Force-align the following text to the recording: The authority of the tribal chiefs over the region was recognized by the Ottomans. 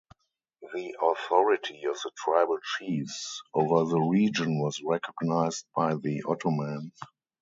The 0.73 0.95
authority 0.99 1.83
of 1.85 1.93
the 1.93 2.09
tribal 2.17 2.57
chiefs 2.79 3.39
over 3.53 3.87
the 3.87 3.99
region 3.99 4.59
was 4.59 4.81
recognized 4.83 5.67
by 5.75 5.93
the 5.93 6.23
Ottomans. 6.27 6.97